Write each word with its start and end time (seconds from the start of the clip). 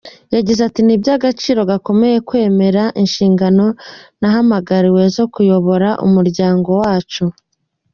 Yagize 0.35 0.61
ati, 0.67 0.79
"Ni 0.83 0.93
iby’agaciro 0.97 1.59
gakomeye 1.71 2.17
kwemera 2.27 2.83
inshingano 3.01 3.65
nahamagariwe 4.19 5.03
zo 5.15 5.25
kuyobora 5.33 5.89
umuryango 6.05 6.69
wacu. 6.81 7.23